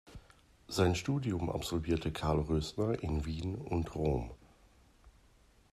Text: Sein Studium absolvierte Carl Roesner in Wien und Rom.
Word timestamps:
Sein 0.67 0.95
Studium 0.95 1.51
absolvierte 1.51 2.11
Carl 2.11 2.39
Roesner 2.39 3.03
in 3.03 3.23
Wien 3.27 3.53
und 3.53 3.93
Rom. 3.93 4.31